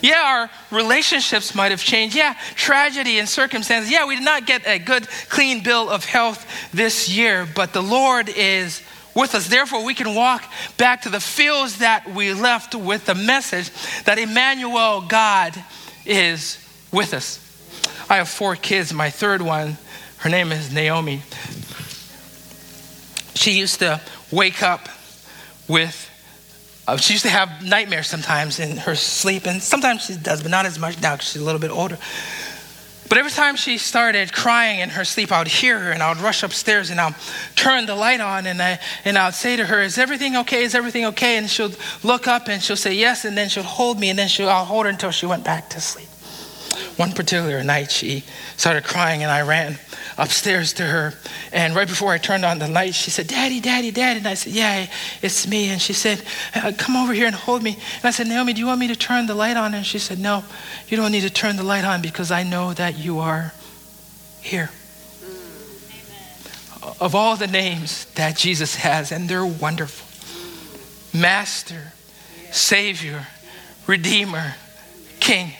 [0.01, 2.15] Yeah, our relationships might have changed.
[2.15, 3.91] Yeah, tragedy and circumstances.
[3.91, 7.83] Yeah, we did not get a good, clean bill of health this year, but the
[7.83, 8.81] Lord is
[9.15, 9.47] with us.
[9.47, 10.43] Therefore, we can walk
[10.77, 13.69] back to the fields that we left with the message
[14.05, 15.53] that Emmanuel, God,
[16.05, 16.57] is
[16.91, 17.39] with us.
[18.09, 18.93] I have four kids.
[18.93, 19.77] My third one
[20.23, 21.21] her name is Naomi.
[23.35, 23.99] She used to
[24.31, 24.87] wake up
[25.67, 26.09] with,
[26.87, 30.49] uh, she used to have nightmares sometimes in her sleep, and sometimes she does, but
[30.49, 31.97] not as much now because she's a little bit older.
[33.09, 36.07] But every time she started crying in her sleep, I would hear her and I
[36.07, 37.15] would rush upstairs and I'll
[37.55, 40.63] turn the light on and I and I'd say to her, Is everything okay?
[40.63, 41.37] Is everything okay?
[41.37, 44.29] And she'll look up and she'll say yes, and then she'll hold me, and then
[44.29, 46.07] she'll I'll hold her until she went back to sleep.
[46.97, 48.23] One particular night she
[48.55, 49.79] started crying and I ran
[50.17, 51.13] upstairs to her.
[51.51, 54.19] And right before I turned on the light, she said, Daddy, Daddy, Daddy.
[54.19, 54.87] And I said, Yeah,
[55.21, 55.69] it's me.
[55.69, 56.23] And she said,
[56.55, 57.73] uh, Come over here and hold me.
[57.73, 59.73] And I said, Naomi, do you want me to turn the light on?
[59.73, 60.43] And she said, No,
[60.87, 63.53] you don't need to turn the light on because I know that you are
[64.41, 64.69] here.
[65.23, 67.01] Mm.
[67.01, 70.07] Of all the names that Jesus has, and they're wonderful
[71.13, 71.93] Master,
[72.51, 73.27] Savior,
[73.85, 74.55] Redeemer,
[75.19, 75.51] King.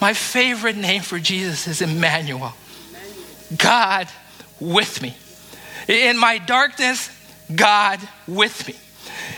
[0.00, 2.54] My favorite name for Jesus is Emmanuel.
[3.56, 4.08] God
[4.60, 5.14] with me.
[5.88, 7.10] In my darkness,
[7.54, 8.74] God with me.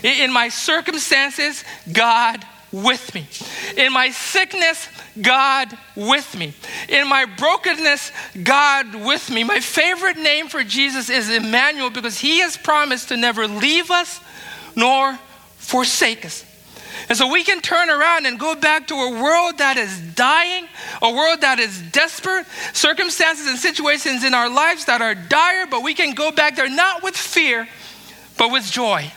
[0.03, 3.27] In my circumstances, God with me.
[3.77, 4.87] In my sickness,
[5.21, 6.53] God with me.
[6.89, 8.11] In my brokenness,
[8.43, 9.43] God with me.
[9.43, 14.19] My favorite name for Jesus is Emmanuel because he has promised to never leave us
[14.75, 15.17] nor
[15.57, 16.43] forsake us.
[17.09, 20.67] And so we can turn around and go back to a world that is dying,
[21.01, 25.83] a world that is desperate, circumstances and situations in our lives that are dire, but
[25.83, 27.67] we can go back there not with fear,
[28.37, 29.11] but with joy.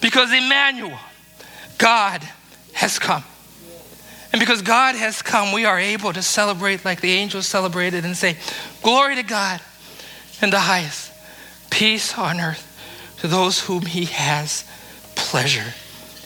[0.00, 0.98] Because Emmanuel,
[1.78, 2.22] God
[2.72, 3.24] has come.
[4.32, 8.16] And because God has come, we are able to celebrate like the angels celebrated and
[8.16, 8.36] say,
[8.82, 9.60] Glory to God
[10.42, 11.12] in the highest,
[11.70, 14.64] peace on earth to those whom he has
[15.14, 15.72] pleasure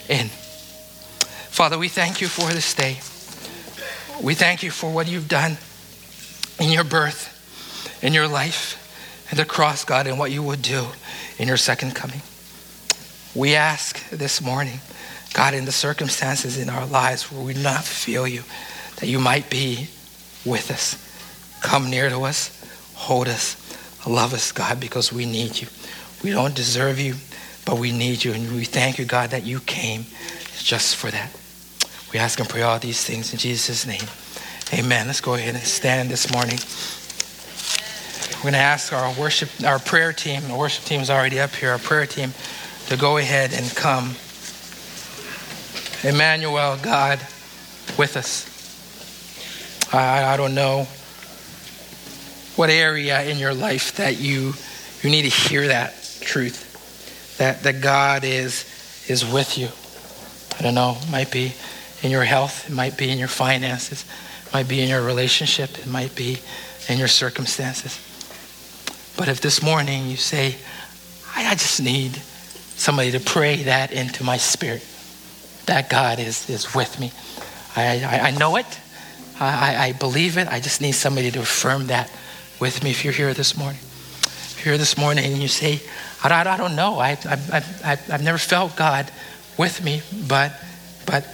[0.09, 0.29] in.
[1.51, 3.01] Father, we thank you for this day.
[4.23, 5.59] We thank you for what you've done
[6.59, 10.87] in your birth, in your life, and the cross, God, and what you would do
[11.39, 12.23] in your second coming.
[13.35, 14.81] We ask this morning,
[15.35, 18.43] God, in the circumstances in our lives where we do not feel you,
[18.97, 19.89] that you might be
[20.47, 20.97] with us.
[21.63, 22.57] Come near to us,
[22.95, 23.57] hold us,
[24.07, 25.69] love us, God, because we need you.
[26.23, 27.17] We don't deserve you,
[27.67, 28.33] but we need you.
[28.33, 30.07] And we thank you, God, that you came
[30.63, 31.37] just for that.
[32.13, 34.03] We ask and pray all these things in Jesus' name.
[34.73, 35.07] Amen.
[35.07, 36.59] Let's go ahead and stand this morning.
[38.39, 41.55] We're going to ask our worship, our prayer team, the worship team is already up
[41.55, 42.33] here, our prayer team,
[42.87, 44.15] to go ahead and come.
[46.03, 47.19] Emmanuel, God,
[47.99, 48.47] with us.
[49.93, 50.87] I, I don't know
[52.57, 54.55] what area in your life that you
[55.03, 58.65] you need to hear that truth, that that God is
[59.09, 59.69] is with you.
[60.61, 60.99] I don't know.
[61.01, 61.55] It might be
[62.03, 62.69] in your health.
[62.69, 64.05] It might be in your finances.
[64.47, 65.79] It might be in your relationship.
[65.79, 66.39] It might be
[66.87, 67.99] in your circumstances.
[69.17, 70.57] But if this morning you say,
[71.35, 74.87] I, just need somebody to pray that into my spirit,
[75.65, 77.11] that God is, is with me.
[77.75, 78.67] I, I, I know it.
[79.41, 80.47] I, I believe it.
[80.47, 82.11] I just need somebody to affirm that
[82.61, 83.81] with me if you're here this morning.
[83.81, 85.81] If you're here this morning and you say,
[86.23, 86.99] I, I, I don't know.
[86.99, 89.11] I, I, I, I've never felt God
[89.59, 90.53] with me, but,
[91.07, 91.25] but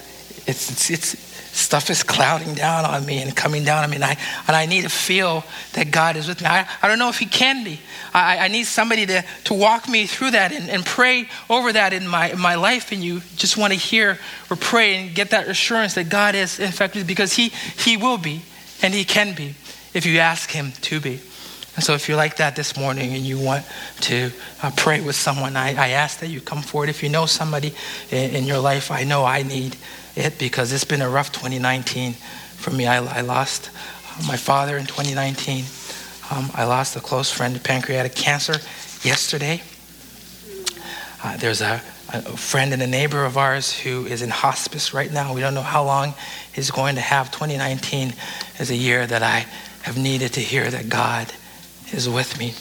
[0.47, 4.05] it's, it's, it's, stuff is clouding down on me and coming down on me, and
[4.05, 5.43] I, and I need to feel
[5.73, 6.47] that God is with me.
[6.47, 7.81] I, I don't know if He can be.
[8.13, 11.93] I, I need somebody to, to walk me through that and, and pray over that
[11.93, 14.19] in my, in my life, and you just want to hear
[14.51, 18.19] or pray and get that assurance that God is, in fact, because He, he will
[18.19, 18.43] be
[18.83, 19.55] and He can be
[19.95, 21.21] if you ask Him to be.
[21.77, 23.65] And so, if you're like that this morning and you want
[24.01, 24.31] to
[24.63, 26.89] uh, pray with someone, I, I, ask that you come forward.
[26.89, 27.75] If you know somebody
[28.11, 29.77] in, in your life, I know I need
[30.17, 32.87] it because it's been a rough 2019 for me.
[32.87, 33.71] I, I lost
[34.09, 35.65] uh, my father in 2019.
[36.31, 38.55] Um, I lost a close friend to pancreatic cancer
[39.03, 39.63] yesterday.
[41.23, 45.13] Uh, there's a, a, friend and a neighbor of ours who is in hospice right
[45.13, 45.35] now.
[45.35, 46.15] We don't know how long
[46.55, 47.31] he's going to have.
[47.31, 48.15] 2019
[48.61, 49.47] is a year that I
[49.83, 51.31] have needed to hear that God
[51.93, 52.55] is with me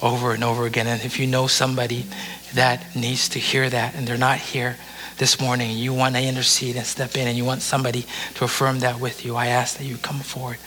[0.00, 0.86] over and over again.
[0.86, 2.06] And if you know somebody
[2.54, 4.76] that needs to hear that and they're not here,
[5.18, 8.04] this morning and you want to intercede and step in and you want somebody
[8.34, 10.58] to affirm that with you, I ask that you come forward.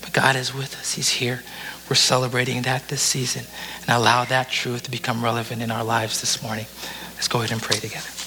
[0.00, 1.42] But God is with us, He's here.
[1.88, 3.46] We're celebrating that this season
[3.82, 6.66] and allow that truth to become relevant in our lives this morning.
[7.14, 8.19] Let's go ahead and pray together.